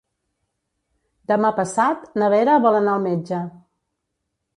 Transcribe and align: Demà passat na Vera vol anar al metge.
Demà 1.31 1.51
passat 1.59 2.07
na 2.21 2.29
Vera 2.35 2.55
vol 2.67 2.79
anar 2.79 2.95
al 2.95 3.05
metge. 3.05 3.43